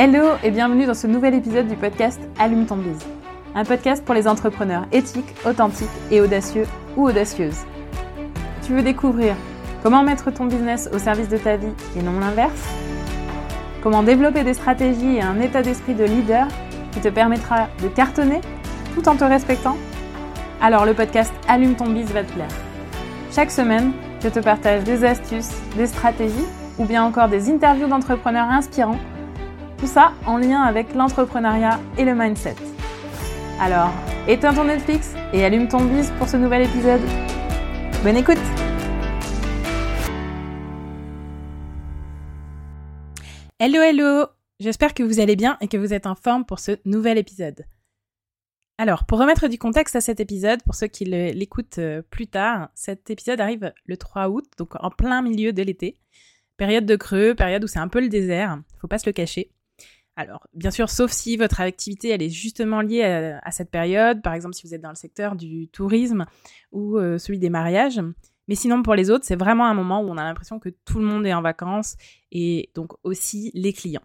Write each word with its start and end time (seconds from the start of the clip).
Hello 0.00 0.36
et 0.44 0.52
bienvenue 0.52 0.86
dans 0.86 0.94
ce 0.94 1.08
nouvel 1.08 1.34
épisode 1.34 1.66
du 1.66 1.74
podcast 1.74 2.20
Allume 2.38 2.66
ton 2.66 2.76
bise. 2.76 3.04
Un 3.56 3.64
podcast 3.64 4.04
pour 4.04 4.14
les 4.14 4.28
entrepreneurs 4.28 4.86
éthiques, 4.92 5.34
authentiques 5.44 5.88
et 6.12 6.20
audacieux 6.20 6.66
ou 6.96 7.08
audacieuses. 7.08 7.64
Tu 8.64 8.74
veux 8.74 8.82
découvrir 8.82 9.34
comment 9.82 10.04
mettre 10.04 10.30
ton 10.30 10.46
business 10.46 10.88
au 10.94 11.00
service 11.00 11.28
de 11.28 11.36
ta 11.36 11.56
vie 11.56 11.72
et 11.98 12.02
non 12.04 12.20
l'inverse? 12.20 12.68
Comment 13.82 14.04
développer 14.04 14.44
des 14.44 14.54
stratégies 14.54 15.16
et 15.16 15.20
un 15.20 15.40
état 15.40 15.62
d'esprit 15.62 15.94
de 15.94 16.04
leader 16.04 16.46
qui 16.92 17.00
te 17.00 17.08
permettra 17.08 17.66
de 17.82 17.88
cartonner 17.88 18.40
tout 18.94 19.08
en 19.08 19.16
te 19.16 19.24
respectant? 19.24 19.76
Alors 20.60 20.86
le 20.86 20.94
podcast 20.94 21.32
Allume 21.48 21.74
ton 21.74 21.88
bise 21.88 22.12
va 22.12 22.22
te 22.22 22.32
plaire. 22.32 22.46
Chaque 23.32 23.50
semaine, 23.50 23.90
je 24.22 24.28
te 24.28 24.38
partage 24.38 24.84
des 24.84 25.04
astuces, 25.04 25.56
des 25.76 25.88
stratégies 25.88 26.46
ou 26.78 26.84
bien 26.84 27.02
encore 27.02 27.26
des 27.26 27.50
interviews 27.50 27.88
d'entrepreneurs 27.88 28.48
inspirants. 28.48 29.00
Tout 29.78 29.86
ça 29.86 30.12
en 30.26 30.38
lien 30.38 30.62
avec 30.62 30.92
l'entrepreneuriat 30.92 31.78
et 31.96 32.04
le 32.04 32.12
mindset. 32.12 32.56
Alors, 33.60 33.92
éteins 34.26 34.52
ton 34.52 34.64
Netflix 34.64 35.14
et 35.32 35.44
allume 35.44 35.68
ton 35.68 35.84
bise 35.84 36.10
pour 36.18 36.28
ce 36.28 36.36
nouvel 36.36 36.62
épisode. 36.66 37.00
Bonne 38.02 38.16
écoute 38.16 38.38
Hello 43.60 43.80
hello 43.80 44.26
J'espère 44.58 44.94
que 44.94 45.04
vous 45.04 45.20
allez 45.20 45.36
bien 45.36 45.56
et 45.60 45.68
que 45.68 45.76
vous 45.76 45.94
êtes 45.94 46.06
en 46.06 46.16
forme 46.16 46.44
pour 46.44 46.58
ce 46.58 46.72
nouvel 46.84 47.16
épisode. 47.16 47.64
Alors, 48.78 49.04
pour 49.04 49.20
remettre 49.20 49.46
du 49.46 49.58
contexte 49.58 49.94
à 49.94 50.00
cet 50.00 50.18
épisode, 50.18 50.60
pour 50.64 50.74
ceux 50.74 50.88
qui 50.88 51.04
l'écoutent 51.04 51.78
euh, 51.78 52.02
plus 52.02 52.26
tard, 52.26 52.68
cet 52.74 53.10
épisode 53.10 53.40
arrive 53.40 53.72
le 53.86 53.96
3 53.96 54.28
août, 54.28 54.44
donc 54.56 54.70
en 54.80 54.90
plein 54.90 55.22
milieu 55.22 55.52
de 55.52 55.62
l'été. 55.62 56.00
Période 56.56 56.86
de 56.86 56.96
creux, 56.96 57.36
période 57.36 57.62
où 57.62 57.68
c'est 57.68 57.78
un 57.78 57.86
peu 57.86 58.00
le 58.00 58.08
désert, 58.08 58.60
faut 58.80 58.88
pas 58.88 58.98
se 58.98 59.08
le 59.08 59.12
cacher. 59.12 59.52
Alors, 60.18 60.48
bien 60.52 60.72
sûr, 60.72 60.90
sauf 60.90 61.12
si 61.12 61.36
votre 61.36 61.60
activité 61.60 62.08
elle 62.08 62.22
est 62.22 62.28
justement 62.28 62.80
liée 62.80 63.04
à, 63.40 63.50
cette 63.52 63.70
période, 63.70 64.20
par 64.20 64.34
exemple 64.34 64.56
si 64.56 64.66
vous 64.66 64.74
êtes 64.74 64.80
dans 64.80 64.88
le 64.88 64.96
secteur 64.96 65.36
du 65.36 65.68
tourisme 65.68 66.26
ou 66.72 66.98
euh, 66.98 67.18
celui 67.18 67.38
des 67.38 67.50
mariages. 67.50 68.00
Mais 68.48 68.56
sinon, 68.56 68.82
pour 68.82 68.96
les 68.96 69.10
autres, 69.10 69.24
c'est 69.24 69.38
vraiment 69.38 69.66
un 69.66 69.74
moment 69.74 70.00
où 70.00 70.08
on 70.08 70.16
a 70.16 70.24
l'impression 70.24 70.58
que 70.58 70.70
tout 70.70 70.98
le 70.98 71.04
monde 71.04 71.24
est 71.24 71.34
en 71.34 71.40
vacances 71.40 71.94
et 72.32 72.72
donc 72.74 72.94
aussi 73.04 73.52
les 73.54 73.72
clients. 73.72 74.02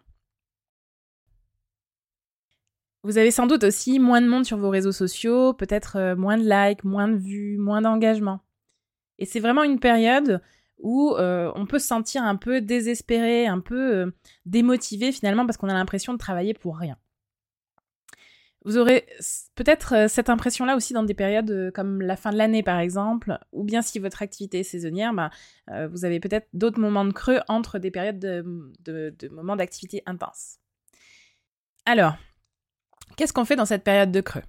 Vous 3.02 3.18
avez 3.18 3.32
sans 3.32 3.48
doute 3.48 3.64
aussi 3.64 3.98
moins 3.98 4.22
de 4.22 4.28
monde 4.28 4.46
sur 4.46 4.60
vos 4.60 4.70
réseaux 4.70 4.92
sociaux, 4.92 5.54
peut-être 5.54 5.96
euh, 5.96 6.16
moins 6.16 6.38
de 6.38 6.44
likes, 6.48 6.84
moins 6.84 7.08
de 7.08 7.18
vues, 7.18 7.58
moins 7.58 7.82
d'engagement. 7.82 8.42
Et 9.18 9.26
c'est 9.26 9.40
vraiment 9.40 9.64
une 9.64 9.80
période 9.80 10.44
où 10.84 11.16
euh, 11.18 11.52
on 11.56 11.66
peut 11.66 11.80
se 11.80 11.88
sentir 11.88 12.24
un 12.24 12.36
peu 12.36 12.62
désespéré, 12.62 13.48
un 13.48 13.60
peu 13.60 13.96
euh, 13.96 14.12
démotivé 14.46 15.12
finalement 15.12 15.46
parce 15.46 15.58
qu'on 15.58 15.70
a 15.70 15.74
l'impression 15.74 16.14
de 16.14 16.20
travailler 16.20 16.54
pour 16.54 16.78
rien. 16.78 16.98
Vous 18.66 18.78
aurez 18.78 19.06
peut-être 19.56 20.10
cette 20.10 20.30
impression-là 20.30 20.78
aussi 20.78 20.94
dans 20.94 21.04
des 21.04 21.14
périodes 21.14 21.72
comme 21.76 22.02
la 22.02 22.16
fin 22.16 22.32
de 22.32 22.38
l'année 22.38 22.64
par 22.64 22.80
exemple, 22.80 23.38
ou 23.52 23.66
bien 23.66 23.82
si 23.82 24.00
votre 24.00 24.22
activité 24.22 24.60
est 24.60 24.64
saisonnière, 24.64 25.14
bah, 25.14 25.32
vous 25.88 26.06
avez 26.06 26.22
peut-être 26.22 26.48
d'autres 26.54 26.80
moments 26.80 27.04
de 27.04 27.12
creux 27.12 27.42
entre 27.50 27.78
des 27.78 27.92
périodes 27.92 28.20
de 28.20 29.30
moments 29.32 29.58
d'activité 29.58 30.02
intense. 30.06 30.60
Alors, 31.86 32.16
Qu'est-ce 33.16 33.34
qu'on 33.34 33.46
fait 33.46 33.56
dans 33.56 33.66
cette 33.66 33.84
période 33.84 34.12
de 34.12 34.22
creux? 34.22 34.44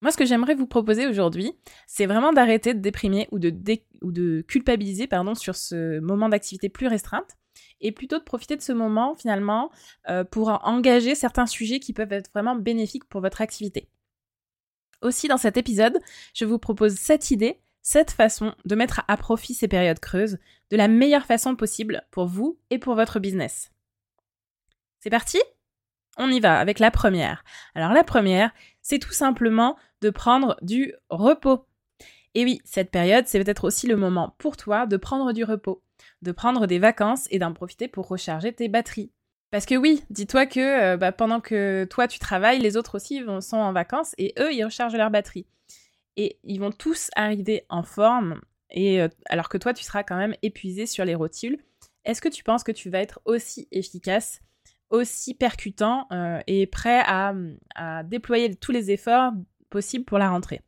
Moi, 0.00 0.12
ce 0.12 0.16
que 0.16 0.24
j'aimerais 0.24 0.54
vous 0.54 0.66
proposer 0.66 1.06
aujourd'hui, 1.08 1.52
c'est 1.86 2.06
vraiment 2.06 2.32
d'arrêter 2.32 2.72
de 2.72 2.78
déprimer 2.78 3.28
ou 3.32 3.38
de, 3.38 4.40
culpabiliser 4.42 5.08
sur 5.34 5.56
ce 5.56 5.98
moment 5.98 6.28
d'activité 6.28 6.68
plus 6.68 6.86
restreinte 6.86 7.36
et 7.80 7.90
plutôt 7.90 8.18
de 8.18 8.24
profiter 8.24 8.56
de 8.56 8.62
ce 8.62 8.72
moment 8.72 9.16
finalement 9.16 9.70
euh, 10.08 10.22
pour 10.24 10.48
engager 10.64 11.14
certains 11.14 11.46
sujets 11.46 11.80
qui 11.80 11.92
peuvent 11.92 12.12
être 12.12 12.30
vraiment 12.30 12.54
bénéfiques 12.54 13.08
pour 13.08 13.20
votre 13.20 13.40
activité. 13.40 13.88
Aussi, 15.02 15.28
dans 15.28 15.36
cet 15.36 15.56
épisode, 15.56 15.98
je 16.34 16.44
vous 16.44 16.58
propose 16.58 16.94
cette 16.94 17.30
idée, 17.30 17.60
cette 17.82 18.10
façon 18.10 18.54
de 18.64 18.74
mettre 18.74 19.02
à 19.08 19.16
profit 19.16 19.54
ces 19.54 19.68
périodes 19.68 20.00
creuses 20.00 20.38
de 20.70 20.76
la 20.76 20.88
meilleure 20.88 21.26
façon 21.26 21.56
possible 21.56 22.02
pour 22.10 22.26
vous 22.26 22.58
et 22.70 22.78
pour 22.78 22.94
votre 22.94 23.20
business. 23.20 23.70
C'est 25.00 25.10
parti? 25.10 25.38
On 26.20 26.30
y 26.30 26.40
va 26.40 26.58
avec 26.58 26.80
la 26.80 26.90
première. 26.90 27.44
Alors 27.76 27.92
la 27.92 28.02
première, 28.02 28.50
c'est 28.88 28.98
tout 28.98 29.12
simplement 29.12 29.76
de 30.00 30.08
prendre 30.08 30.56
du 30.62 30.94
repos. 31.10 31.66
Et 32.34 32.44
oui, 32.44 32.62
cette 32.64 32.90
période, 32.90 33.26
c'est 33.26 33.38
peut-être 33.42 33.64
aussi 33.64 33.86
le 33.86 33.96
moment 33.96 34.34
pour 34.38 34.56
toi 34.56 34.86
de 34.86 34.96
prendre 34.96 35.34
du 35.34 35.44
repos, 35.44 35.82
de 36.22 36.32
prendre 36.32 36.66
des 36.66 36.78
vacances 36.78 37.26
et 37.30 37.38
d'en 37.38 37.52
profiter 37.52 37.86
pour 37.86 38.08
recharger 38.08 38.50
tes 38.54 38.68
batteries. 38.68 39.12
Parce 39.50 39.66
que 39.66 39.74
oui, 39.74 40.02
dis-toi 40.08 40.46
que 40.46 40.60
euh, 40.60 40.96
bah, 40.96 41.12
pendant 41.12 41.40
que 41.40 41.86
toi 41.90 42.08
tu 42.08 42.18
travailles, 42.18 42.60
les 42.60 42.78
autres 42.78 42.94
aussi 42.94 43.22
sont 43.42 43.58
en 43.58 43.74
vacances 43.74 44.14
et 44.16 44.32
eux, 44.38 44.54
ils 44.54 44.64
rechargent 44.64 44.96
leur 44.96 45.10
batterie. 45.10 45.46
Et 46.16 46.38
ils 46.42 46.58
vont 46.58 46.72
tous 46.72 47.10
arriver 47.14 47.66
en 47.68 47.82
forme, 47.82 48.40
et 48.70 49.02
euh, 49.02 49.08
alors 49.28 49.50
que 49.50 49.58
toi, 49.58 49.74
tu 49.74 49.84
seras 49.84 50.02
quand 50.02 50.16
même 50.16 50.34
épuisé 50.40 50.86
sur 50.86 51.04
les 51.04 51.14
rotules. 51.14 51.58
Est-ce 52.06 52.22
que 52.22 52.28
tu 52.30 52.42
penses 52.42 52.64
que 52.64 52.72
tu 52.72 52.88
vas 52.88 53.00
être 53.00 53.20
aussi 53.26 53.68
efficace 53.70 54.40
aussi 54.90 55.34
percutant 55.34 56.06
euh, 56.12 56.40
et 56.46 56.66
prêt 56.66 57.02
à, 57.06 57.34
déployer 58.04 58.54
tous 58.54 58.72
les 58.72 58.90
efforts 58.90 59.32
possibles 59.70 60.04
pour 60.04 60.18
la 60.18 60.30
rentrée. 60.30 60.62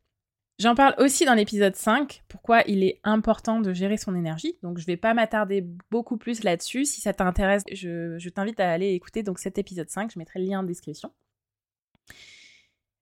J'en 0.59 0.75
parle 0.75 0.93
aussi 0.99 1.25
dans 1.25 1.33
l'épisode 1.33 1.75
5, 1.75 2.23
pourquoi 2.27 2.61
il 2.67 2.83
est 2.83 2.99
important 3.03 3.61
de 3.61 3.73
gérer 3.73 3.97
son 3.97 4.15
énergie. 4.15 4.59
Donc 4.61 4.77
je 4.77 4.83
ne 4.83 4.87
vais 4.87 4.97
pas 4.97 5.15
m'attarder 5.15 5.65
beaucoup 5.89 6.17
plus 6.17 6.43
là-dessus. 6.43 6.85
Si 6.85 7.01
ça 7.01 7.13
t'intéresse, 7.13 7.63
je, 7.71 8.29
t'invite 8.29 8.59
à 8.59 8.71
aller 8.71 8.93
écouter 8.93 9.23
donc 9.23 9.39
cet 9.39 9.57
épisode 9.57 9.89
5, 9.89 10.11
je 10.13 10.19
mettrai 10.19 10.39
le 10.39 10.45
lien 10.45 10.59
en 10.59 10.63
description. 10.63 11.11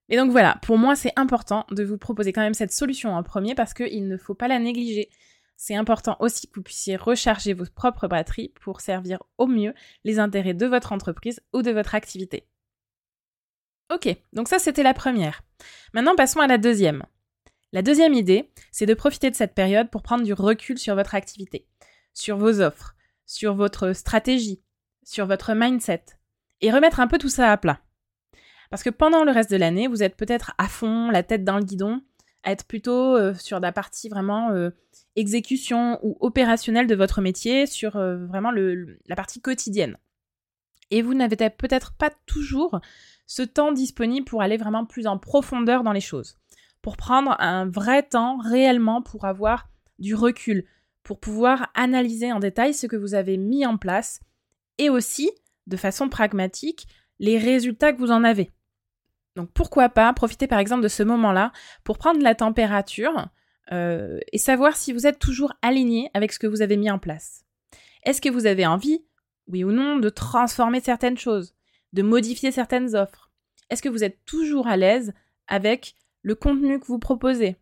Et 0.08 0.16
donc 0.16 0.30
voilà, 0.30 0.58
pour 0.62 0.78
moi 0.78 0.96
c'est 0.96 1.12
important 1.16 1.66
de 1.70 1.84
vous 1.84 1.98
proposer 1.98 2.32
quand 2.32 2.40
même 2.40 2.54
cette 2.54 2.72
solution 2.72 3.14
en 3.14 3.22
premier 3.22 3.54
parce 3.54 3.74
qu'il 3.74 4.08
ne 4.08 4.16
faut 4.16 4.34
pas 4.34 4.48
la 4.48 4.58
négliger 4.58 5.10
c'est 5.62 5.76
important 5.76 6.16
aussi 6.20 6.48
que 6.48 6.54
vous 6.54 6.62
puissiez 6.62 6.96
recharger 6.96 7.52
vos 7.52 7.66
propres 7.66 8.08
batteries 8.08 8.50
pour 8.62 8.80
servir 8.80 9.22
au 9.36 9.46
mieux 9.46 9.74
les 10.04 10.18
intérêts 10.18 10.54
de 10.54 10.64
votre 10.64 10.90
entreprise 10.90 11.42
ou 11.52 11.60
de 11.60 11.70
votre 11.70 11.94
activité. 11.94 12.48
Ok, 13.92 14.08
donc 14.32 14.48
ça 14.48 14.58
c'était 14.58 14.82
la 14.82 14.94
première. 14.94 15.42
Maintenant 15.92 16.16
passons 16.16 16.40
à 16.40 16.46
la 16.46 16.56
deuxième. 16.56 17.04
La 17.72 17.82
deuxième 17.82 18.14
idée, 18.14 18.50
c'est 18.72 18.86
de 18.86 18.94
profiter 18.94 19.28
de 19.28 19.36
cette 19.36 19.54
période 19.54 19.90
pour 19.90 20.02
prendre 20.02 20.24
du 20.24 20.32
recul 20.32 20.78
sur 20.78 20.94
votre 20.94 21.14
activité, 21.14 21.66
sur 22.14 22.38
vos 22.38 22.62
offres, 22.62 22.94
sur 23.26 23.54
votre 23.54 23.92
stratégie, 23.92 24.62
sur 25.04 25.26
votre 25.26 25.52
mindset, 25.52 26.06
et 26.62 26.72
remettre 26.72 27.00
un 27.00 27.06
peu 27.06 27.18
tout 27.18 27.28
ça 27.28 27.52
à 27.52 27.58
plat. 27.58 27.80
Parce 28.70 28.82
que 28.82 28.88
pendant 28.88 29.24
le 29.24 29.30
reste 29.30 29.50
de 29.50 29.58
l'année, 29.58 29.88
vous 29.88 30.02
êtes 30.02 30.16
peut-être 30.16 30.54
à 30.56 30.68
fond, 30.68 31.10
la 31.10 31.22
tête 31.22 31.44
dans 31.44 31.58
le 31.58 31.64
guidon, 31.64 32.00
être 32.44 32.64
plutôt 32.64 33.16
euh, 33.16 33.34
sur 33.34 33.60
la 33.60 33.72
partie 33.72 34.08
vraiment 34.08 34.50
euh, 34.50 34.70
exécution 35.16 35.98
ou 36.02 36.16
opérationnelle 36.20 36.86
de 36.86 36.94
votre 36.94 37.20
métier, 37.20 37.66
sur 37.66 37.96
euh, 37.96 38.26
vraiment 38.26 38.50
la 38.52 39.16
partie 39.16 39.40
quotidienne. 39.40 39.96
Et 40.90 41.02
vous 41.02 41.14
n'avez 41.14 41.36
peut-être 41.36 41.94
pas 41.94 42.10
toujours 42.26 42.80
ce 43.26 43.42
temps 43.42 43.72
disponible 43.72 44.24
pour 44.24 44.42
aller 44.42 44.56
vraiment 44.56 44.84
plus 44.84 45.06
en 45.06 45.18
profondeur 45.18 45.84
dans 45.84 45.92
les 45.92 46.00
choses, 46.00 46.38
pour 46.82 46.96
prendre 46.96 47.36
un 47.38 47.68
vrai 47.68 48.02
temps 48.02 48.38
réellement 48.38 49.02
pour 49.02 49.24
avoir 49.24 49.68
du 49.98 50.14
recul, 50.14 50.64
pour 51.04 51.20
pouvoir 51.20 51.70
analyser 51.74 52.32
en 52.32 52.40
détail 52.40 52.74
ce 52.74 52.86
que 52.86 52.96
vous 52.96 53.14
avez 53.14 53.36
mis 53.36 53.64
en 53.66 53.76
place 53.76 54.20
et 54.78 54.90
aussi, 54.90 55.30
de 55.66 55.76
façon 55.76 56.08
pragmatique, 56.08 56.88
les 57.20 57.38
résultats 57.38 57.92
que 57.92 57.98
vous 57.98 58.10
en 58.10 58.24
avez. 58.24 58.50
Donc 59.36 59.50
pourquoi 59.52 59.88
pas 59.88 60.12
profiter 60.12 60.46
par 60.46 60.58
exemple 60.58 60.82
de 60.82 60.88
ce 60.88 61.02
moment-là 61.02 61.52
pour 61.84 61.98
prendre 61.98 62.22
la 62.22 62.34
température 62.34 63.28
euh, 63.72 64.18
et 64.32 64.38
savoir 64.38 64.76
si 64.76 64.92
vous 64.92 65.06
êtes 65.06 65.18
toujours 65.18 65.52
aligné 65.62 66.10
avec 66.14 66.32
ce 66.32 66.38
que 66.38 66.46
vous 66.46 66.62
avez 66.62 66.76
mis 66.76 66.90
en 66.90 66.98
place. 66.98 67.44
Est-ce 68.04 68.20
que 68.20 68.28
vous 68.28 68.46
avez 68.46 68.66
envie, 68.66 69.04
oui 69.46 69.62
ou 69.62 69.70
non, 69.70 69.98
de 69.98 70.08
transformer 70.08 70.80
certaines 70.80 71.18
choses, 71.18 71.54
de 71.92 72.02
modifier 72.02 72.50
certaines 72.50 72.96
offres? 72.96 73.30
Est-ce 73.68 73.82
que 73.82 73.88
vous 73.88 74.02
êtes 74.02 74.24
toujours 74.24 74.66
à 74.66 74.76
l'aise 74.76 75.12
avec 75.46 75.94
le 76.22 76.34
contenu 76.34 76.80
que 76.80 76.86
vous 76.86 76.98
proposez, 76.98 77.56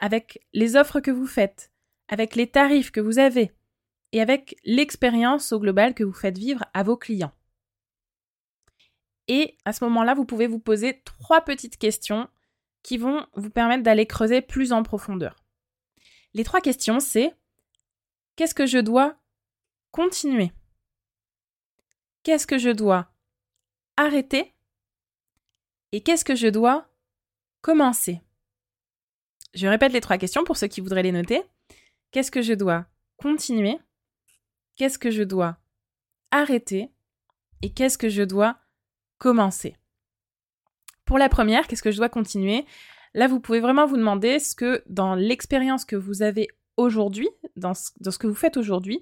avec 0.00 0.44
les 0.52 0.76
offres 0.76 1.00
que 1.00 1.10
vous 1.10 1.26
faites, 1.26 1.70
avec 2.08 2.34
les 2.34 2.48
tarifs 2.48 2.90
que 2.90 3.00
vous 3.00 3.18
avez 3.18 3.52
et 4.10 4.20
avec 4.20 4.56
l'expérience 4.64 5.52
au 5.52 5.60
global 5.60 5.94
que 5.94 6.04
vous 6.04 6.12
faites 6.12 6.38
vivre 6.38 6.64
à 6.74 6.82
vos 6.82 6.96
clients? 6.96 7.32
Et 9.28 9.56
à 9.64 9.72
ce 9.72 9.84
moment-là, 9.84 10.14
vous 10.14 10.24
pouvez 10.24 10.46
vous 10.46 10.58
poser 10.58 11.02
trois 11.02 11.42
petites 11.42 11.78
questions 11.78 12.28
qui 12.82 12.98
vont 12.98 13.26
vous 13.34 13.50
permettre 13.50 13.82
d'aller 13.82 14.06
creuser 14.06 14.40
plus 14.40 14.72
en 14.72 14.82
profondeur. 14.82 15.36
Les 16.34 16.44
trois 16.44 16.60
questions, 16.60 17.00
c'est 17.00 17.34
qu'est-ce 18.36 18.54
que 18.54 18.66
je 18.66 18.78
dois 18.78 19.16
continuer? 19.90 20.52
Qu'est-ce 22.22 22.46
que 22.46 22.58
je 22.58 22.70
dois 22.70 23.12
arrêter? 23.96 24.54
Et 25.92 26.02
qu'est-ce 26.02 26.24
que 26.24 26.34
je 26.34 26.48
dois 26.48 26.88
commencer? 27.60 28.20
Je 29.54 29.66
répète 29.66 29.92
les 29.92 30.00
trois 30.00 30.18
questions 30.18 30.44
pour 30.44 30.56
ceux 30.56 30.68
qui 30.68 30.80
voudraient 30.80 31.02
les 31.02 31.12
noter. 31.12 31.42
Qu'est-ce 32.10 32.30
que 32.30 32.42
je 32.42 32.54
dois 32.54 32.86
continuer? 33.18 33.78
Qu'est-ce 34.76 34.98
que 34.98 35.10
je 35.10 35.22
dois 35.22 35.58
arrêter? 36.30 36.90
Et 37.60 37.72
qu'est-ce 37.72 37.98
que 37.98 38.08
je 38.08 38.22
dois 38.22 38.58
commencer. 39.22 39.76
Pour 41.04 41.16
la 41.16 41.28
première, 41.28 41.68
qu'est-ce 41.68 41.82
que 41.84 41.92
je 41.92 41.96
dois 41.96 42.08
continuer? 42.08 42.66
Là, 43.14 43.28
vous 43.28 43.38
pouvez 43.38 43.60
vraiment 43.60 43.86
vous 43.86 43.96
demander 43.96 44.40
ce 44.40 44.56
que 44.56 44.82
dans 44.88 45.14
l'expérience 45.14 45.84
que 45.84 45.94
vous 45.94 46.22
avez 46.22 46.48
aujourd'hui, 46.76 47.28
dans 47.54 47.72
dans 48.00 48.10
ce 48.10 48.18
que 48.18 48.26
vous 48.26 48.34
faites 48.34 48.56
aujourd'hui, 48.56 49.00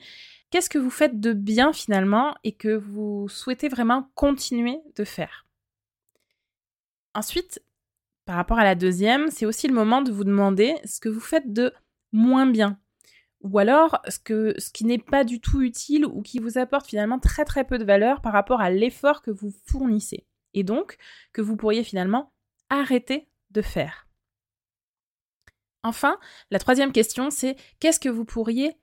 qu'est-ce 0.51 0.69
que 0.69 0.77
vous 0.77 0.91
faites 0.91 1.21
de 1.21 1.33
bien 1.33 1.73
finalement 1.73 2.35
et 2.45 2.53
que 2.53 2.69
vous 2.69 3.31
souhaitez 3.31 3.71
vraiment 3.71 4.11
continuer 4.15 4.79
de 4.95 5.05
faire? 5.05 5.47
Ensuite, 7.15 7.63
par 8.27 8.37
rapport 8.37 8.59
à 8.59 8.65
la 8.65 8.75
deuxième, 8.75 9.31
c'est 9.31 9.47
aussi 9.47 9.69
le 9.69 9.75
moment 9.75 10.03
de 10.03 10.13
vous 10.13 10.25
demander 10.25 10.75
ce 10.85 11.01
que 11.01 11.09
vous 11.09 11.21
faites 11.21 11.51
de 11.51 11.73
moins 12.13 12.47
bien. 12.47 12.79
Ou 13.43 13.59
alors 13.59 14.01
ce, 14.09 14.19
qui 14.19 14.85
n'est 14.85 14.99
pas 14.99 15.25
du 15.25 15.41
tout 15.41 15.63
utile 15.63 16.05
ou 16.05 16.23
qui 16.23 16.39
vous 16.39 16.59
apporte 16.59 16.87
finalement 16.87 17.19
très 17.19 17.45
très 17.45 17.65
peu 17.65 17.79
de 17.79 17.85
valeur 17.85 18.21
par 18.21 18.33
rapport 18.33 18.61
à 18.61 18.71
l'effort 18.71 19.23
que 19.23 19.31
vous 19.31 19.53
fournissez. 19.67 20.27
Et 20.53 20.63
donc 20.63 20.99
que 21.33 21.41
vous 21.41 21.57
pourriez 21.57 21.85
finalement 21.85 22.33
arrêter 22.69 23.29
de 23.51 23.63
faire. 23.63 24.07
Enfin, 25.83 26.19
la 26.51 26.59
troisième 26.59 26.93
question, 26.93 27.31
c'est 27.31 27.57
qu'est-ce 27.79 28.01
que 28.01 28.11
vous 28.11 28.27
pourriez 28.27 28.77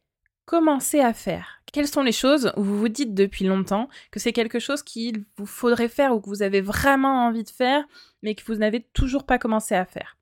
commencer 0.46 1.00
à 1.00 1.14
faire? 1.14 1.62
Quelles 1.72 1.88
sont 1.88 2.02
les 2.02 2.12
choses 2.12 2.52
où 2.58 2.64
vous 2.64 2.80
vous 2.80 2.90
dites 2.90 3.14
depuis 3.14 3.46
longtemps 3.46 3.88
que 4.12 4.20
c'est 4.20 4.34
quelque 4.34 4.60
chose 4.60 4.82
qu'il 4.82 5.26
vous 5.38 5.46
faudrait 5.46 5.90
faire 5.90 6.16
ou 6.16 6.22
que 6.22 6.30
vous 6.30 6.42
avez 6.42 6.62
vraiment 6.62 7.28
envie 7.28 7.44
de 7.44 7.50
faire, 7.50 7.86
mais 8.24 8.34
que 8.34 8.44
vous 8.46 8.56
n'avez 8.56 8.82
toujours 8.94 9.26
pas 9.26 9.38
commencé 9.38 9.76
à 9.76 9.86
faire? 9.86 10.17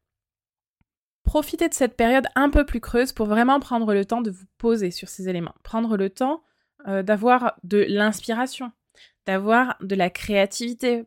Profitez 1.36 1.68
de 1.68 1.74
cette 1.74 1.98
période 1.98 2.28
un 2.36 2.50
peu 2.50 2.66
plus 2.66 2.80
creuse 2.80 3.12
pour 3.12 3.26
vraiment 3.26 3.60
prendre 3.60 3.94
le 3.94 4.06
temps 4.06 4.22
de 4.22 4.32
vous 4.32 4.46
poser 4.58 4.90
sur 4.90 5.10
ces 5.10 5.28
éléments, 5.28 5.54
prendre 5.64 5.98
le 5.98 6.10
temps 6.10 6.42
euh, 6.88 7.04
d'avoir 7.04 7.60
de 7.66 7.86
l'inspiration, 7.90 8.72
d'avoir 9.26 9.76
de 9.82 9.96
la 9.96 10.10
créativité, 10.10 11.04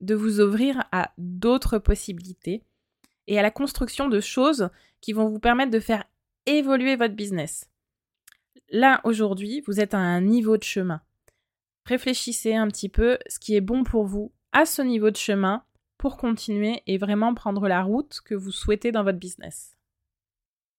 de 0.00 0.14
vous 0.14 0.40
ouvrir 0.40 0.84
à 0.92 1.10
d'autres 1.18 1.78
possibilités 1.78 2.62
et 3.26 3.40
à 3.40 3.42
la 3.42 3.50
construction 3.50 4.08
de 4.08 4.20
choses 4.20 4.70
qui 5.00 5.12
vont 5.12 5.26
vous 5.26 5.40
permettre 5.40 5.72
de 5.72 5.80
faire 5.80 6.04
évoluer 6.46 6.94
votre 6.94 7.16
business. 7.16 7.68
Là, 8.70 9.00
aujourd'hui, 9.02 9.64
vous 9.66 9.80
êtes 9.80 9.94
à 9.94 9.98
un 9.98 10.20
niveau 10.20 10.56
de 10.56 10.62
chemin. 10.62 11.00
Réfléchissez 11.86 12.54
un 12.54 12.68
petit 12.68 12.88
peu 12.88 13.18
ce 13.26 13.40
qui 13.40 13.56
est 13.56 13.60
bon 13.60 13.82
pour 13.82 14.04
vous 14.04 14.30
à 14.52 14.64
ce 14.64 14.82
niveau 14.82 15.10
de 15.10 15.16
chemin 15.16 15.64
pour 16.02 16.16
continuer 16.16 16.82
et 16.88 16.98
vraiment 16.98 17.32
prendre 17.32 17.68
la 17.68 17.80
route 17.80 18.22
que 18.24 18.34
vous 18.34 18.50
souhaitez 18.50 18.90
dans 18.90 19.04
votre 19.04 19.20
business. 19.20 19.76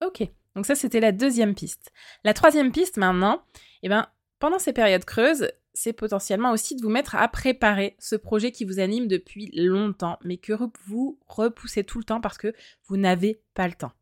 Ok, 0.06 0.28
donc 0.54 0.66
ça 0.66 0.76
c'était 0.76 1.00
la 1.00 1.14
deuxième 1.14 1.56
piste. 1.56 1.94
La 2.26 2.34
troisième 2.34 2.74
piste 2.74 2.98
maintenant, 2.98 3.42
eh 3.84 3.88
ben, 3.88 4.06
pendant 4.40 4.60
ces 4.60 4.74
périodes 4.74 5.06
creuses, 5.06 5.50
c'est 5.74 5.94
potentiellement 5.94 6.52
aussi 6.52 6.76
de 6.76 6.82
vous 6.82 6.90
mettre 6.90 7.16
à 7.16 7.26
préparer 7.30 7.96
ce 8.00 8.18
projet 8.18 8.52
qui 8.52 8.66
vous 8.66 8.82
anime 8.82 9.08
depuis 9.08 9.50
longtemps, 9.56 10.20
mais 10.26 10.36
que 10.36 10.52
vous 10.88 11.18
repoussez 11.26 11.86
tout 11.86 12.00
le 12.00 12.04
temps 12.04 12.20
parce 12.20 12.38
que 12.38 12.54
vous 12.88 12.98
n'avez 12.98 13.40
pas 13.54 13.70
le 13.70 13.76
temps. 13.76 13.94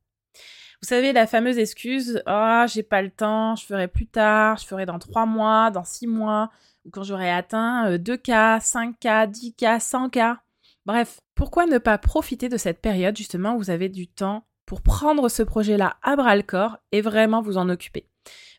Vous 0.82 0.88
savez, 0.88 1.14
la 1.14 1.28
fameuse 1.28 1.60
excuse, 1.60 2.24
ah, 2.26 2.66
j'ai 2.68 2.82
pas 2.82 3.04
le 3.04 3.12
temps, 3.12 3.56
je 3.56 3.68
ferai 3.68 3.88
plus 3.88 4.08
tard, 4.08 4.58
je 4.58 4.66
ferai 4.66 4.88
dans 4.88 4.98
trois 4.98 5.28
mois, 5.28 5.70
dans 5.70 5.84
six 5.84 6.08
mois, 6.08 6.50
ou 6.84 6.90
quand 6.90 7.04
j'aurai 7.04 7.30
atteint 7.30 7.96
2K, 7.98 8.60
5K, 8.60 9.30
10K, 9.30 9.80
100K. 9.80 10.38
Bref, 10.86 11.22
pourquoi 11.36 11.66
ne 11.66 11.78
pas 11.78 11.98
profiter 11.98 12.50
de 12.50 12.58
cette 12.58 12.82
période 12.82 13.16
justement 13.16 13.56
où 13.56 13.60
vous 13.60 13.70
avez 13.70 13.90
du 13.90 14.08
temps 14.08 14.46
pour 14.66 14.82
prendre 14.82 15.30
ce 15.30 15.44
projet-là 15.44 15.98
à 16.02 16.16
bras 16.16 16.36
le 16.36 16.44
corps 16.44 16.78
et 16.92 17.02
vraiment 17.02 17.42
vous 17.42 17.58
en 17.58 17.70
occuper? 17.70 18.08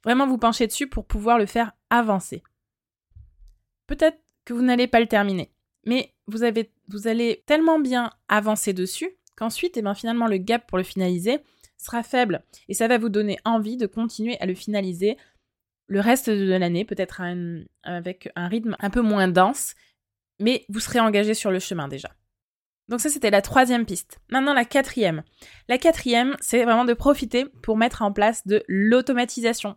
Vraiment 0.04 0.26
vous 0.26 0.38
pencher 0.38 0.66
dessus 0.66 0.88
pour 0.88 1.06
pouvoir 1.06 1.38
le 1.38 1.46
faire 1.46 1.72
avancer. 1.90 2.42
Peut-être 3.86 4.18
que 4.44 4.52
vous 4.52 4.62
n'allez 4.62 4.86
pas 4.86 5.00
le 5.00 5.06
terminer, 5.06 5.52
mais 5.84 6.14
vous, 6.26 6.44
allez 6.44 7.42
tellement 7.46 7.78
bien 7.78 8.10
avancer 8.28 8.72
dessus 8.72 9.10
qu'ensuite, 9.36 9.76
eh 9.76 9.82
ben, 9.82 9.94
finalement, 9.94 10.26
le 10.26 10.38
gap 10.38 10.66
pour 10.66 10.78
le 10.78 10.84
finaliser 10.84 11.40
sera 11.76 12.02
faible 12.02 12.44
et 12.68 12.74
ça 12.74 12.88
va 12.88 12.98
vous 12.98 13.08
donner 13.08 13.38
envie 13.44 13.76
de 13.76 13.86
continuer 13.86 14.38
à 14.40 14.46
le 14.46 14.54
finaliser 14.54 15.16
le 15.88 16.00
reste 16.00 16.30
de 16.30 16.54
l'année, 16.54 16.84
peut-être 16.84 17.20
avec 17.82 18.30
un 18.34 18.48
rythme 18.48 18.76
un 18.78 18.88
peu 18.88 19.02
moins 19.02 19.28
dense, 19.28 19.74
mais 20.42 20.64
vous 20.68 20.80
serez 20.80 21.00
engagé 21.00 21.34
sur 21.34 21.50
le 21.50 21.58
chemin 21.58 21.88
déjà. 21.88 22.10
Donc 22.88 23.00
ça, 23.00 23.08
c'était 23.08 23.30
la 23.30 23.42
troisième 23.42 23.86
piste. 23.86 24.20
Maintenant, 24.28 24.52
la 24.52 24.64
quatrième. 24.64 25.22
La 25.68 25.78
quatrième, 25.78 26.36
c'est 26.40 26.64
vraiment 26.64 26.84
de 26.84 26.92
profiter 26.92 27.46
pour 27.62 27.76
mettre 27.76 28.02
en 28.02 28.12
place 28.12 28.46
de 28.46 28.62
l'automatisation. 28.68 29.76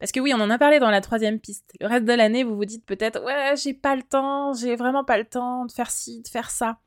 Parce 0.00 0.12
que 0.12 0.20
oui, 0.20 0.32
on 0.34 0.40
en 0.40 0.50
a 0.50 0.58
parlé 0.58 0.78
dans 0.78 0.90
la 0.90 1.00
troisième 1.00 1.40
piste. 1.40 1.72
Le 1.80 1.86
reste 1.86 2.04
de 2.04 2.12
l'année, 2.12 2.44
vous 2.44 2.56
vous 2.56 2.64
dites 2.64 2.86
peut-être, 2.86 3.22
ouais, 3.24 3.54
j'ai 3.62 3.74
pas 3.74 3.96
le 3.96 4.02
temps, 4.02 4.54
j'ai 4.54 4.76
vraiment 4.76 5.04
pas 5.04 5.18
le 5.18 5.24
temps 5.24 5.66
de 5.66 5.72
faire 5.72 5.90
ci, 5.90 6.22
de 6.22 6.28
faire 6.28 6.50
ça. 6.50 6.78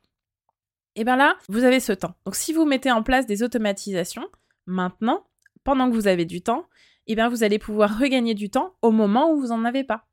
Et 0.96 1.04
bien 1.04 1.16
là, 1.16 1.36
vous 1.48 1.64
avez 1.64 1.80
ce 1.80 1.92
temps. 1.92 2.14
Donc 2.24 2.34
si 2.34 2.52
vous 2.52 2.64
mettez 2.64 2.90
en 2.90 3.02
place 3.02 3.26
des 3.26 3.42
automatisations, 3.42 4.28
maintenant, 4.66 5.26
pendant 5.64 5.88
que 5.88 5.94
vous 5.94 6.08
avez 6.08 6.24
du 6.24 6.42
temps, 6.42 6.66
et 7.06 7.14
bien 7.14 7.28
vous 7.28 7.44
allez 7.44 7.58
pouvoir 7.58 7.98
regagner 7.98 8.34
du 8.34 8.50
temps 8.50 8.74
au 8.82 8.90
moment 8.90 9.30
où 9.30 9.40
vous 9.40 9.48
n'en 9.48 9.64
avez 9.64 9.84
pas. 9.84 10.06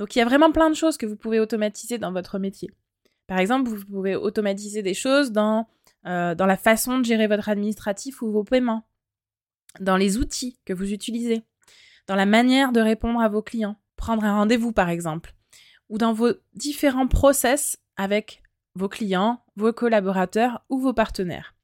Donc 0.00 0.16
il 0.16 0.18
y 0.18 0.22
a 0.22 0.24
vraiment 0.24 0.50
plein 0.50 0.70
de 0.70 0.74
choses 0.74 0.96
que 0.96 1.04
vous 1.04 1.14
pouvez 1.14 1.40
automatiser 1.40 1.98
dans 1.98 2.10
votre 2.10 2.38
métier. 2.38 2.70
Par 3.26 3.38
exemple, 3.38 3.68
vous 3.68 3.84
pouvez 3.84 4.16
automatiser 4.16 4.82
des 4.82 4.94
choses 4.94 5.30
dans, 5.30 5.68
euh, 6.06 6.34
dans 6.34 6.46
la 6.46 6.56
façon 6.56 6.98
de 6.98 7.04
gérer 7.04 7.26
votre 7.26 7.50
administratif 7.50 8.22
ou 8.22 8.32
vos 8.32 8.42
paiements, 8.42 8.88
dans 9.78 9.98
les 9.98 10.16
outils 10.16 10.58
que 10.64 10.72
vous 10.72 10.94
utilisez, 10.94 11.42
dans 12.06 12.14
la 12.14 12.24
manière 12.24 12.72
de 12.72 12.80
répondre 12.80 13.20
à 13.20 13.28
vos 13.28 13.42
clients, 13.42 13.76
prendre 13.96 14.24
un 14.24 14.36
rendez-vous 14.36 14.72
par 14.72 14.88
exemple, 14.88 15.34
ou 15.90 15.98
dans 15.98 16.14
vos 16.14 16.32
différents 16.54 17.06
process 17.06 17.76
avec 17.98 18.42
vos 18.76 18.88
clients, 18.88 19.44
vos 19.56 19.74
collaborateurs 19.74 20.64
ou 20.70 20.80
vos 20.80 20.94
partenaires. 20.94 21.54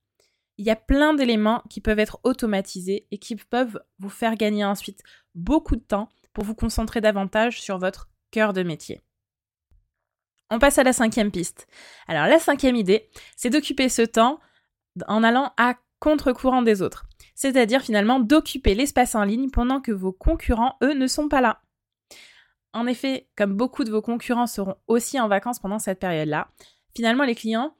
Il 0.59 0.67
y 0.67 0.71
a 0.71 0.77
plein 0.77 1.15
d'éléments 1.15 1.63
qui 1.71 1.81
peuvent 1.81 1.99
être 1.99 2.21
automatisés 2.23 3.07
et 3.11 3.17
qui 3.17 3.35
peuvent 3.37 3.81
vous 3.99 4.11
faire 4.11 4.37
gagner 4.37 4.67
ensuite 4.67 5.03
beaucoup 5.35 5.77
de 5.77 5.81
temps 5.81 6.11
pour 6.35 6.45
vous 6.45 6.55
concentrer 6.55 7.01
davantage 7.01 7.63
sur 7.63 7.79
votre 7.79 8.11
de 8.53 8.63
métier. 8.63 9.01
On 10.51 10.59
passe 10.59 10.79
à 10.79 10.85
la 10.85 10.93
cinquième 10.93 11.31
piste. 11.31 11.67
Alors 12.07 12.27
la 12.27 12.39
cinquième 12.39 12.77
idée, 12.77 13.09
c'est 13.37 13.51
d'occuper 13.51 13.89
ce 13.89 14.03
temps 14.03 14.39
en 15.09 15.23
allant 15.25 15.53
à 15.57 15.75
contre-courant 15.99 16.63
des 16.63 16.83
autres 16.83 17.07
c'est-à-dire 17.37 17.83
finalement 17.83 18.19
d'occuper 18.19 18.75
l'espace 18.75 19.15
en 19.15 19.23
ligne 19.23 19.51
pendant 19.51 19.81
que 19.81 19.93
vos 19.93 20.11
concurrents, 20.11 20.77
eux, 20.83 20.95
ne 20.95 21.07
sont 21.07 21.29
pas 21.29 21.43
là. 21.43 21.61
En 22.73 22.87
effet, 22.87 23.29
comme 23.37 23.55
beaucoup 23.55 23.85
de 23.85 23.91
vos 23.91 24.03
concurrents 24.03 24.47
seront 24.47 24.77
aussi 24.89 25.21
en 25.21 25.29
vacances 25.29 25.61
pendant 25.61 25.79
cette 25.79 26.01
période-là, 26.01 26.49
finalement 26.95 27.25
les 27.25 27.35
clients, 27.35 27.77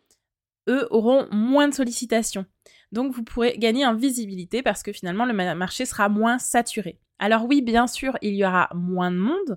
eux, 0.69 0.87
auront 0.91 1.27
moins 1.33 1.69
de 1.69 1.75
sollicitations. 1.75 2.45
Donc 2.93 3.13
vous 3.13 3.25
pourrez 3.25 3.57
gagner 3.59 3.87
en 3.87 3.95
visibilité 3.95 4.63
parce 4.63 4.83
que 4.83 4.93
finalement 4.93 5.25
le 5.25 5.33
marché 5.33 5.87
sera 5.87 6.09
moins 6.09 6.39
saturé. 6.39 7.01
Alors 7.19 7.47
oui, 7.47 7.63
bien 7.63 7.87
sûr, 7.87 8.17
il 8.21 8.35
y 8.35 8.45
aura 8.45 8.69
moins 8.75 9.11
de 9.11 9.17
monde, 9.17 9.57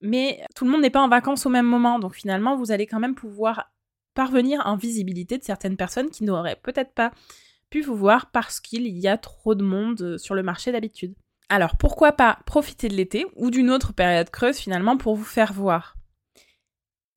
mais 0.00 0.44
tout 0.54 0.64
le 0.64 0.70
monde 0.70 0.82
n'est 0.82 0.90
pas 0.90 1.02
en 1.02 1.08
vacances 1.08 1.46
au 1.46 1.50
même 1.50 1.66
moment. 1.66 1.98
Donc 1.98 2.14
finalement, 2.14 2.56
vous 2.56 2.70
allez 2.70 2.86
quand 2.86 3.00
même 3.00 3.14
pouvoir 3.14 3.70
parvenir 4.14 4.62
en 4.64 4.76
visibilité 4.76 5.38
de 5.38 5.44
certaines 5.44 5.76
personnes 5.76 6.10
qui 6.10 6.24
n'auraient 6.24 6.60
peut-être 6.62 6.92
pas 6.92 7.12
pu 7.70 7.82
vous 7.82 7.96
voir 7.96 8.30
parce 8.30 8.60
qu'il 8.60 8.86
y 8.86 9.08
a 9.08 9.18
trop 9.18 9.54
de 9.54 9.64
monde 9.64 10.00
euh, 10.00 10.18
sur 10.18 10.34
le 10.34 10.42
marché 10.42 10.72
d'habitude. 10.72 11.14
Alors 11.48 11.76
pourquoi 11.76 12.12
pas 12.12 12.38
profiter 12.46 12.88
de 12.88 12.94
l'été 12.94 13.26
ou 13.36 13.50
d'une 13.50 13.70
autre 13.70 13.92
période 13.92 14.30
creuse 14.30 14.56
finalement 14.56 14.96
pour 14.96 15.14
vous 15.14 15.24
faire 15.24 15.52
voir? 15.52 15.96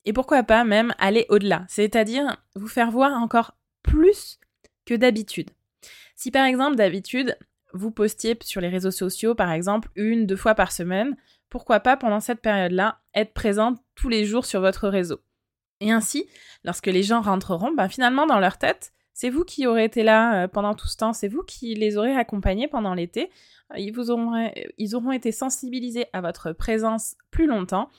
Et 0.04 0.12
pourquoi 0.12 0.42
pas 0.42 0.64
même 0.64 0.94
aller 0.98 1.26
au-delà, 1.28 1.64
c'est-à-dire 1.68 2.36
vous 2.54 2.68
faire 2.68 2.90
voir 2.90 3.12
encore 3.12 3.56
plus 3.82 4.38
que 4.86 4.94
d'habitude. 4.94 5.50
Si 6.16 6.30
par 6.30 6.44
exemple 6.44 6.76
d'habitude 6.76 7.36
vous 7.72 7.90
postiez 7.90 8.38
sur 8.42 8.60
les 8.60 8.68
réseaux 8.68 8.90
sociaux 8.90 9.34
par 9.34 9.50
exemple 9.50 9.88
une, 9.96 10.26
deux 10.26 10.36
fois 10.36 10.54
par 10.54 10.72
semaine, 10.72 11.16
pourquoi 11.48 11.80
pas 11.80 11.96
pendant 11.96 12.20
cette 12.20 12.40
période-là 12.40 13.00
être 13.14 13.34
présente 13.34 13.78
tous 13.94 14.08
les 14.08 14.24
jours 14.24 14.46
sur 14.46 14.60
votre 14.60 14.88
réseau? 14.88 15.20
Et 15.80 15.90
ainsi, 15.90 16.26
lorsque 16.64 16.86
les 16.86 17.02
gens 17.02 17.22
rentreront, 17.22 17.72
ben 17.72 17.88
finalement 17.88 18.26
dans 18.26 18.38
leur 18.38 18.58
tête, 18.58 18.92
c'est 19.12 19.30
vous 19.30 19.44
qui 19.44 19.66
aurez 19.66 19.84
été 19.84 20.02
là 20.02 20.44
euh, 20.44 20.48
pendant 20.48 20.74
tout 20.74 20.86
ce 20.86 20.96
temps, 20.96 21.12
c'est 21.12 21.28
vous 21.28 21.42
qui 21.42 21.74
les 21.74 21.96
aurez 21.96 22.14
accompagnés 22.14 22.68
pendant 22.68 22.94
l'été. 22.94 23.30
Euh, 23.72 23.78
ils, 23.78 24.10
auront, 24.10 24.50
ils 24.78 24.96
auront 24.96 25.12
été 25.12 25.32
sensibilisés 25.32 26.06
à 26.12 26.20
votre 26.20 26.52
présence 26.52 27.16
plus 27.30 27.46
longtemps. 27.46 27.90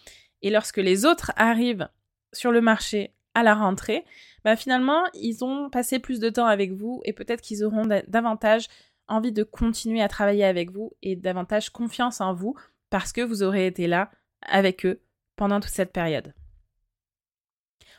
Et 0.41 0.49
lorsque 0.49 0.77
les 0.77 1.05
autres 1.05 1.31
arrivent 1.35 1.89
sur 2.33 2.51
le 2.51 2.61
marché 2.61 3.13
à 3.35 3.43
la 3.43 3.53
rentrée, 3.53 4.03
bah 4.43 4.55
finalement, 4.55 5.03
ils 5.13 5.43
ont 5.43 5.69
passé 5.69 5.99
plus 5.99 6.19
de 6.19 6.29
temps 6.29 6.47
avec 6.47 6.71
vous 6.71 7.01
et 7.05 7.13
peut-être 7.13 7.41
qu'ils 7.41 7.63
auront 7.63 7.87
davantage 8.07 8.67
envie 9.11 9.31
de 9.31 9.43
continuer 9.43 10.01
à 10.01 10.07
travailler 10.07 10.45
avec 10.45 10.71
vous 10.71 10.93
et 11.01 11.15
davantage 11.15 11.69
confiance 11.69 12.21
en 12.21 12.33
vous 12.33 12.55
parce 12.89 13.11
que 13.11 13.21
vous 13.21 13.43
aurez 13.43 13.67
été 13.67 13.87
là 13.87 14.11
avec 14.41 14.85
eux 14.85 15.01
pendant 15.35 15.59
toute 15.59 15.71
cette 15.71 15.93
période. 15.93 16.33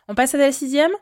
On 0.09 0.15
passe 0.15 0.35
à 0.35 0.39
la 0.39 0.53
sixième 0.53 0.93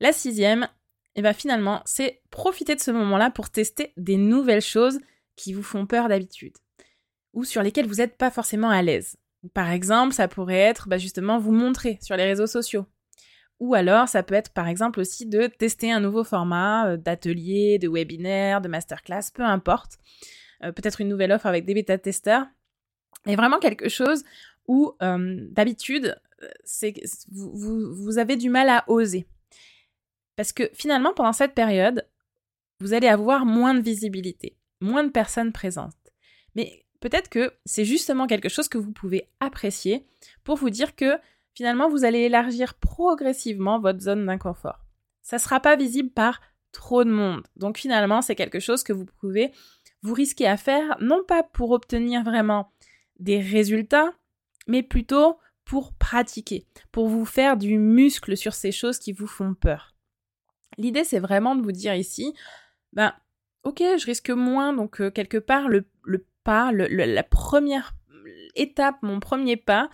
La 0.00 0.12
sixième, 0.12 0.68
et 1.14 1.22
bien 1.22 1.32
finalement, 1.32 1.82
c'est 1.84 2.22
profiter 2.30 2.74
de 2.74 2.80
ce 2.80 2.90
moment-là 2.90 3.30
pour 3.30 3.50
tester 3.50 3.92
des 3.96 4.16
nouvelles 4.16 4.62
choses 4.62 4.98
qui 5.36 5.52
vous 5.52 5.62
font 5.62 5.86
peur 5.86 6.08
d'habitude 6.08 6.56
ou 7.32 7.44
sur 7.44 7.62
lesquelles 7.62 7.86
vous 7.86 7.96
n'êtes 7.96 8.16
pas 8.16 8.30
forcément 8.30 8.70
à 8.70 8.82
l'aise. 8.82 9.16
Par 9.54 9.70
exemple, 9.70 10.14
ça 10.14 10.28
pourrait 10.28 10.58
être 10.58 10.88
bah, 10.88 10.98
justement 10.98 11.38
vous 11.38 11.52
montrer 11.52 11.98
sur 12.02 12.16
les 12.16 12.24
réseaux 12.24 12.46
sociaux 12.46 12.86
Ou 13.62 13.76
alors, 13.76 14.08
ça 14.08 14.24
peut 14.24 14.34
être 14.34 14.50
par 14.52 14.66
exemple 14.66 14.98
aussi 14.98 15.24
de 15.24 15.46
tester 15.46 15.92
un 15.92 16.00
nouveau 16.00 16.24
format 16.24 16.88
euh, 16.88 16.96
d'atelier, 16.96 17.78
de 17.78 17.88
webinaire, 17.88 18.60
de 18.60 18.66
masterclass, 18.66 19.30
peu 19.32 19.44
importe. 19.44 19.98
Euh, 20.64 20.72
peut-être 20.72 21.00
une 21.00 21.08
nouvelle 21.08 21.30
offre 21.30 21.46
avec 21.46 21.64
des 21.64 21.72
bêta-testeurs. 21.72 22.44
Et 23.24 23.36
vraiment 23.36 23.60
quelque 23.60 23.88
chose 23.88 24.24
où 24.66 24.94
euh, 25.00 25.46
d'habitude, 25.52 26.20
vous, 27.30 27.94
vous 27.94 28.18
avez 28.18 28.34
du 28.34 28.50
mal 28.50 28.68
à 28.68 28.82
oser. 28.88 29.28
Parce 30.34 30.52
que 30.52 30.68
finalement, 30.74 31.14
pendant 31.14 31.32
cette 31.32 31.54
période, 31.54 32.04
vous 32.80 32.94
allez 32.94 33.06
avoir 33.06 33.46
moins 33.46 33.74
de 33.74 33.80
visibilité, 33.80 34.56
moins 34.80 35.04
de 35.04 35.10
personnes 35.10 35.52
présentes. 35.52 35.94
Mais 36.56 36.84
peut-être 36.98 37.28
que 37.28 37.52
c'est 37.64 37.84
justement 37.84 38.26
quelque 38.26 38.48
chose 38.48 38.66
que 38.66 38.78
vous 38.78 38.90
pouvez 38.90 39.28
apprécier 39.38 40.04
pour 40.42 40.56
vous 40.56 40.70
dire 40.70 40.96
que 40.96 41.16
finalement, 41.54 41.88
vous 41.88 42.04
allez 42.04 42.20
élargir 42.20 42.74
progressivement 42.74 43.80
votre 43.80 44.00
zone 44.00 44.26
d'inconfort. 44.26 44.84
Ça 45.22 45.36
ne 45.36 45.40
sera 45.40 45.60
pas 45.60 45.76
visible 45.76 46.10
par 46.10 46.40
trop 46.72 47.04
de 47.04 47.10
monde. 47.10 47.42
Donc 47.56 47.78
finalement, 47.78 48.22
c'est 48.22 48.34
quelque 48.34 48.60
chose 48.60 48.82
que 48.82 48.92
vous 48.92 49.06
pouvez 49.20 49.52
vous 50.02 50.14
risquer 50.14 50.46
à 50.46 50.56
faire, 50.56 50.96
non 51.00 51.22
pas 51.26 51.42
pour 51.42 51.70
obtenir 51.70 52.24
vraiment 52.24 52.72
des 53.18 53.38
résultats, 53.38 54.12
mais 54.66 54.82
plutôt 54.82 55.38
pour 55.64 55.94
pratiquer, 55.94 56.66
pour 56.90 57.08
vous 57.08 57.24
faire 57.24 57.56
du 57.56 57.78
muscle 57.78 58.36
sur 58.36 58.54
ces 58.54 58.72
choses 58.72 58.98
qui 58.98 59.12
vous 59.12 59.28
font 59.28 59.54
peur. 59.54 59.94
L'idée, 60.78 61.04
c'est 61.04 61.20
vraiment 61.20 61.54
de 61.54 61.62
vous 61.62 61.72
dire 61.72 61.94
ici, 61.94 62.34
ben, 62.92 63.14
ok, 63.62 63.78
je 63.80 64.06
risque 64.06 64.30
moins, 64.30 64.72
donc 64.72 65.00
euh, 65.00 65.10
quelque 65.10 65.38
part, 65.38 65.68
le, 65.68 65.86
pas, 66.42 66.72
la 66.72 67.22
première 67.22 67.94
étape, 68.56 68.96
mon 69.02 69.20
premier 69.20 69.56
pas, 69.56 69.88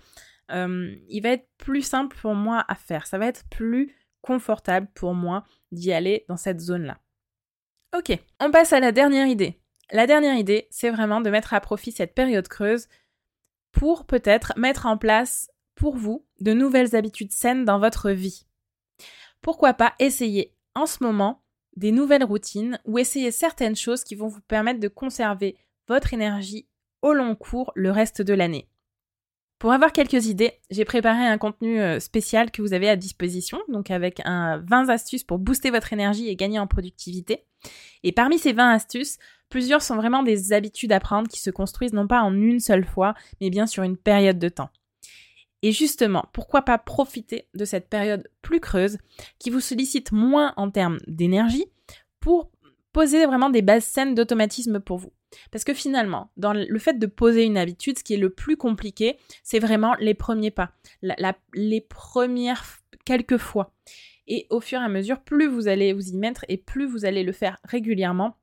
euh, 0.50 0.94
il 1.08 1.22
va 1.22 1.30
être 1.30 1.48
plus 1.58 1.82
simple 1.82 2.16
pour 2.20 2.34
moi 2.34 2.64
à 2.68 2.74
faire. 2.74 3.06
Ça 3.06 3.18
va 3.18 3.26
être 3.26 3.44
plus 3.50 3.94
confortable 4.22 4.88
pour 4.94 5.14
moi 5.14 5.44
d'y 5.72 5.92
aller 5.92 6.24
dans 6.28 6.36
cette 6.36 6.60
zone-là. 6.60 6.98
Ok, 7.96 8.18
on 8.40 8.50
passe 8.50 8.72
à 8.72 8.80
la 8.80 8.92
dernière 8.92 9.26
idée. 9.26 9.60
La 9.90 10.06
dernière 10.06 10.36
idée, 10.36 10.68
c'est 10.70 10.90
vraiment 10.90 11.20
de 11.20 11.30
mettre 11.30 11.54
à 11.54 11.60
profit 11.60 11.92
cette 11.92 12.14
période 12.14 12.48
creuse 12.48 12.88
pour 13.72 14.06
peut-être 14.06 14.52
mettre 14.56 14.86
en 14.86 14.98
place 14.98 15.50
pour 15.74 15.96
vous 15.96 16.26
de 16.40 16.52
nouvelles 16.52 16.94
habitudes 16.96 17.32
saines 17.32 17.64
dans 17.64 17.78
votre 17.78 18.10
vie. 18.10 18.46
Pourquoi 19.40 19.72
pas 19.72 19.94
essayer 19.98 20.54
en 20.74 20.86
ce 20.86 21.02
moment 21.02 21.42
des 21.76 21.92
nouvelles 21.92 22.24
routines 22.24 22.80
ou 22.84 22.98
essayer 22.98 23.30
certaines 23.30 23.76
choses 23.76 24.04
qui 24.04 24.16
vont 24.16 24.26
vous 24.26 24.40
permettre 24.40 24.80
de 24.80 24.88
conserver 24.88 25.56
votre 25.86 26.12
énergie 26.12 26.68
au 27.02 27.12
long 27.12 27.34
cours 27.34 27.72
le 27.74 27.90
reste 27.90 28.20
de 28.20 28.34
l'année. 28.34 28.68
Pour 29.58 29.72
avoir 29.72 29.92
quelques 29.92 30.26
idées, 30.26 30.52
j'ai 30.70 30.84
préparé 30.84 31.26
un 31.26 31.36
contenu 31.36 31.80
euh, 31.80 31.98
spécial 31.98 32.52
que 32.52 32.62
vous 32.62 32.74
avez 32.74 32.88
à 32.88 32.94
disposition, 32.94 33.58
donc 33.68 33.90
avec 33.90 34.20
un 34.24 34.58
20 34.58 34.88
astuces 34.88 35.24
pour 35.24 35.38
booster 35.38 35.70
votre 35.70 35.92
énergie 35.92 36.28
et 36.28 36.36
gagner 36.36 36.60
en 36.60 36.68
productivité. 36.68 37.44
Et 38.04 38.12
parmi 38.12 38.38
ces 38.38 38.52
20 38.52 38.70
astuces, 38.70 39.18
plusieurs 39.48 39.82
sont 39.82 39.96
vraiment 39.96 40.22
des 40.22 40.52
habitudes 40.52 40.92
à 40.92 41.00
prendre 41.00 41.28
qui 41.28 41.40
se 41.40 41.50
construisent 41.50 41.92
non 41.92 42.06
pas 42.06 42.22
en 42.22 42.34
une 42.34 42.60
seule 42.60 42.84
fois, 42.84 43.14
mais 43.40 43.50
bien 43.50 43.66
sur 43.66 43.82
une 43.82 43.96
période 43.96 44.38
de 44.38 44.48
temps. 44.48 44.70
Et 45.62 45.72
justement, 45.72 46.26
pourquoi 46.32 46.62
pas 46.62 46.78
profiter 46.78 47.48
de 47.54 47.64
cette 47.64 47.88
période 47.88 48.30
plus 48.42 48.60
creuse 48.60 48.98
qui 49.40 49.50
vous 49.50 49.58
sollicite 49.58 50.12
moins 50.12 50.54
en 50.56 50.70
termes 50.70 50.98
d'énergie 51.08 51.66
pour 52.20 52.52
poser 52.92 53.26
vraiment 53.26 53.50
des 53.50 53.62
bases 53.62 53.84
saines 53.84 54.14
d'automatisme 54.14 54.78
pour 54.78 54.98
vous. 54.98 55.12
Parce 55.50 55.64
que 55.64 55.74
finalement, 55.74 56.30
dans 56.36 56.52
le 56.52 56.78
fait 56.78 56.98
de 56.98 57.06
poser 57.06 57.44
une 57.44 57.58
habitude, 57.58 57.98
ce 57.98 58.04
qui 58.04 58.14
est 58.14 58.18
le 58.18 58.30
plus 58.30 58.56
compliqué, 58.56 59.18
c'est 59.42 59.58
vraiment 59.58 59.94
les 60.00 60.14
premiers 60.14 60.50
pas, 60.50 60.72
les 61.54 61.80
premières 61.80 62.64
quelques 63.04 63.38
fois. 63.38 63.72
Et 64.26 64.46
au 64.50 64.60
fur 64.60 64.80
et 64.80 64.84
à 64.84 64.88
mesure, 64.88 65.20
plus 65.20 65.46
vous 65.46 65.68
allez 65.68 65.92
vous 65.92 66.08
y 66.08 66.16
mettre 66.16 66.44
et 66.48 66.56
plus 66.58 66.86
vous 66.86 67.04
allez 67.04 67.22
le 67.22 67.32
faire 67.32 67.58
régulièrement, 67.64 68.36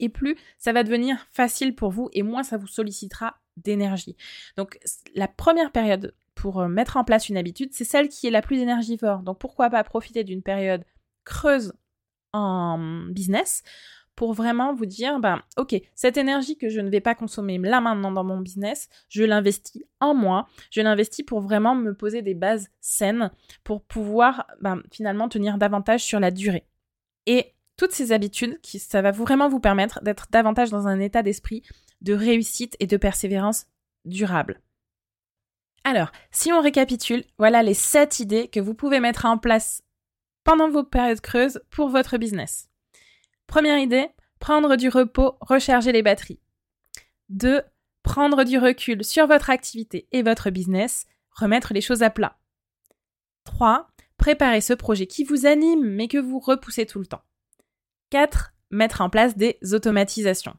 et 0.00 0.08
plus 0.08 0.36
ça 0.58 0.72
va 0.72 0.82
devenir 0.82 1.26
facile 1.32 1.74
pour 1.74 1.90
vous 1.90 2.08
et 2.12 2.22
moins 2.22 2.42
ça 2.42 2.56
vous 2.56 2.66
sollicitera 2.66 3.36
d'énergie. 3.56 4.16
Donc 4.56 4.78
la 5.14 5.28
première 5.28 5.70
période 5.70 6.14
pour 6.34 6.60
euh, 6.60 6.68
mettre 6.68 6.96
en 6.96 7.04
place 7.04 7.28
une 7.28 7.36
habitude, 7.36 7.70
c'est 7.72 7.84
celle 7.84 8.08
qui 8.08 8.26
est 8.26 8.30
la 8.30 8.42
plus 8.42 8.58
énergivore. 8.58 9.20
Donc 9.20 9.38
pourquoi 9.38 9.70
pas 9.70 9.84
profiter 9.84 10.24
d'une 10.24 10.42
période 10.42 10.84
creuse 11.24 11.72
en 12.32 13.06
business 13.10 13.62
pour 14.16 14.32
vraiment 14.32 14.74
vous 14.74 14.86
dire, 14.86 15.18
ben, 15.18 15.42
ok, 15.56 15.74
cette 15.94 16.16
énergie 16.16 16.56
que 16.56 16.68
je 16.68 16.80
ne 16.80 16.90
vais 16.90 17.00
pas 17.00 17.14
consommer 17.14 17.58
là 17.58 17.80
maintenant 17.80 18.12
dans 18.12 18.24
mon 18.24 18.40
business, 18.40 18.88
je 19.08 19.24
l'investis 19.24 19.82
en 20.00 20.14
moi, 20.14 20.46
je 20.70 20.80
l'investis 20.80 21.24
pour 21.24 21.40
vraiment 21.40 21.74
me 21.74 21.94
poser 21.94 22.22
des 22.22 22.34
bases 22.34 22.68
saines, 22.80 23.30
pour 23.64 23.82
pouvoir 23.82 24.46
ben, 24.60 24.82
finalement 24.92 25.28
tenir 25.28 25.58
davantage 25.58 26.02
sur 26.02 26.20
la 26.20 26.30
durée. 26.30 26.66
Et 27.26 27.54
toutes 27.76 27.92
ces 27.92 28.12
habitudes, 28.12 28.58
ça 28.64 29.02
va 29.02 29.10
vraiment 29.10 29.48
vous 29.48 29.60
permettre 29.60 30.02
d'être 30.02 30.28
davantage 30.30 30.70
dans 30.70 30.86
un 30.86 31.00
état 31.00 31.22
d'esprit 31.22 31.62
de 32.02 32.14
réussite 32.14 32.76
et 32.78 32.86
de 32.86 32.96
persévérance 32.96 33.66
durable. 34.04 34.60
Alors, 35.82 36.12
si 36.30 36.52
on 36.52 36.60
récapitule, 36.60 37.24
voilà 37.36 37.62
les 37.62 37.74
7 37.74 38.20
idées 38.20 38.48
que 38.48 38.60
vous 38.60 38.74
pouvez 38.74 39.00
mettre 39.00 39.26
en 39.26 39.38
place 39.38 39.82
pendant 40.44 40.70
vos 40.70 40.84
périodes 40.84 41.20
creuses 41.20 41.60
pour 41.70 41.88
votre 41.88 42.16
business. 42.16 42.70
Première 43.46 43.78
idée, 43.78 44.08
prendre 44.40 44.76
du 44.76 44.88
repos, 44.88 45.36
recharger 45.40 45.92
les 45.92 46.02
batteries. 46.02 46.40
2. 47.28 47.62
Prendre 48.02 48.44
du 48.44 48.58
recul 48.58 49.04
sur 49.04 49.26
votre 49.26 49.50
activité 49.50 50.08
et 50.12 50.22
votre 50.22 50.50
business, 50.50 51.06
remettre 51.30 51.72
les 51.72 51.80
choses 51.80 52.02
à 52.02 52.10
plat. 52.10 52.38
3. 53.44 53.88
Préparer 54.16 54.60
ce 54.60 54.72
projet 54.72 55.06
qui 55.06 55.24
vous 55.24 55.46
anime 55.46 55.84
mais 55.84 56.08
que 56.08 56.18
vous 56.18 56.38
repoussez 56.38 56.86
tout 56.86 56.98
le 56.98 57.06
temps. 57.06 57.22
4. 58.10 58.52
Mettre 58.70 59.00
en 59.00 59.10
place 59.10 59.36
des 59.36 59.58
automatisations. 59.72 60.56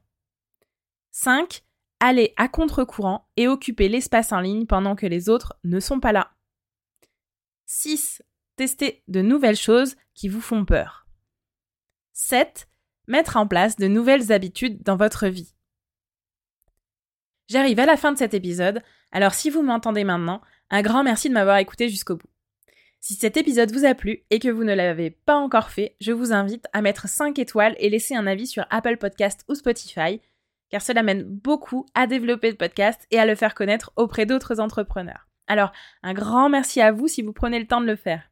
5 1.12 1.64
aller 2.00 2.34
à 2.38 2.48
contre-courant 2.48 3.28
et 3.38 3.48
occuper 3.48 3.90
l'espace 3.90 4.32
en 4.32 4.40
ligne 4.40 4.66
pendant 4.66 4.96
que 4.96 5.06
les 5.06 5.30
autres 5.30 5.58
ne 5.64 5.80
sont 5.80 6.00
pas 6.00 6.12
là. 6.12 6.32
6. 7.66 8.22
Tester 8.58 9.04
de 9.08 9.22
nouvelles 9.22 9.56
choses 9.56 9.96
qui 10.14 10.30
vous 10.30 10.42
font 10.42 10.66
peur. 10.66 11.08
7. 12.14 12.68
Mettre 13.08 13.38
en 13.38 13.48
place 13.48 13.76
de 13.76 13.88
nouvelles 13.88 14.32
habitudes 14.32 14.82
dans 14.84 14.96
votre 14.96 15.28
vie. 15.28 15.54
J'arrive 17.48 17.80
à 17.80 17.86
la 17.86 17.98
fin 17.98 18.12
de 18.12 18.18
cet 18.18 18.34
épisode, 18.34 18.82
alors 19.12 19.34
si 19.34 19.50
vous 19.50 19.62
m'entendez 19.62 20.04
maintenant, 20.04 20.42
un 20.72 20.82
grand 20.82 21.04
merci 21.04 21.30
de 21.30 21.34
m'avoir 21.34 21.58
écouté 21.58 21.90
jusqu'au 21.90 22.16
bout. 22.16 22.30
Si 23.00 23.14
cet 23.14 23.38
épisode 23.38 23.72
vous 23.72 23.86
a 23.86 23.94
plu 23.94 24.24
et 24.32 24.40
que 24.40 24.50
vous 24.50 24.64
ne 24.64 24.74
l'avez 24.74 25.12
pas 25.12 25.36
encore 25.36 25.70
fait, 25.70 25.96
je 26.02 26.12
vous 26.12 26.34
invite 26.34 26.66
à 26.74 26.82
mettre 26.82 27.08
5 27.08 27.38
étoiles 27.38 27.76
et 27.78 27.90
laisser 27.90 28.16
un 28.16 28.26
avis 28.26 28.48
sur 28.48 28.66
Apple 28.72 28.98
Podcast 28.98 29.46
ou 29.48 29.54
Spotify 29.54 30.20
car 30.70 30.82
cela 30.82 31.04
mène 31.04 31.24
beaucoup 31.24 31.86
à 31.94 32.08
développer 32.08 32.50
le 32.50 32.58
podcast 32.58 33.06
et 33.12 33.20
à 33.20 33.26
le 33.26 33.36
faire 33.36 33.54
connaître 33.54 33.92
auprès 33.96 34.26
d'autres 34.26 34.60
entrepreneurs. 34.60 35.28
Alors, 35.48 35.72
un 36.04 36.14
grand 36.14 36.50
merci 36.50 36.82
à 36.82 36.92
vous 36.92 37.08
si 37.08 37.22
vous 37.22 37.34
prenez 37.34 37.60
le 37.60 37.68
temps 37.68 37.82
de 37.82 37.86
le 37.86 37.96
faire. 37.96 38.32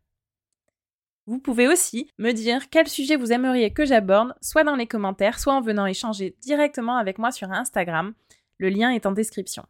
Vous 1.25 1.39
pouvez 1.39 1.67
aussi 1.67 2.09
me 2.17 2.31
dire 2.31 2.69
quel 2.69 2.87
sujet 2.87 3.15
vous 3.15 3.31
aimeriez 3.31 3.71
que 3.71 3.85
j'aborde, 3.85 4.33
soit 4.41 4.63
dans 4.63 4.75
les 4.75 4.87
commentaires, 4.87 5.39
soit 5.39 5.53
en 5.53 5.61
venant 5.61 5.85
échanger 5.85 6.35
directement 6.41 6.97
avec 6.97 7.17
moi 7.17 7.31
sur 7.31 7.51
Instagram. 7.51 8.13
Le 8.57 8.69
lien 8.69 8.91
est 8.91 9.05
en 9.05 9.11
description. 9.11 9.65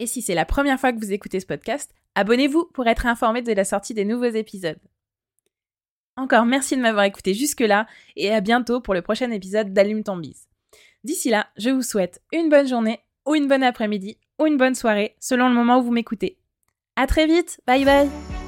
Et 0.00 0.06
si 0.06 0.22
c'est 0.22 0.34
la 0.34 0.46
première 0.46 0.80
fois 0.80 0.92
que 0.92 0.98
vous 0.98 1.12
écoutez 1.12 1.40
ce 1.40 1.46
podcast, 1.46 1.94
abonnez-vous 2.14 2.64
pour 2.72 2.86
être 2.88 3.06
informé 3.06 3.42
de 3.42 3.52
la 3.52 3.64
sortie 3.64 3.94
des 3.94 4.04
nouveaux 4.04 4.24
épisodes. 4.24 4.80
Encore 6.16 6.44
merci 6.44 6.76
de 6.76 6.82
m'avoir 6.82 7.04
écouté 7.04 7.34
jusque-là 7.34 7.86
et 8.16 8.32
à 8.32 8.40
bientôt 8.40 8.80
pour 8.80 8.94
le 8.94 9.02
prochain 9.02 9.30
épisode 9.30 9.72
d'Allume 9.72 10.02
ton 10.02 10.16
bise. 10.16 10.48
D'ici 11.04 11.30
là, 11.30 11.48
je 11.56 11.70
vous 11.70 11.82
souhaite 11.82 12.20
une 12.32 12.48
bonne 12.48 12.68
journée 12.68 13.00
ou 13.26 13.34
une 13.34 13.46
bonne 13.46 13.62
après-midi 13.62 14.18
ou 14.38 14.46
une 14.46 14.56
bonne 14.56 14.74
soirée 14.74 15.16
selon 15.20 15.48
le 15.48 15.54
moment 15.54 15.78
où 15.78 15.82
vous 15.82 15.92
m'écoutez. 15.92 16.38
À 16.96 17.06
très 17.06 17.26
vite, 17.26 17.60
bye 17.66 17.84
bye 17.84 18.39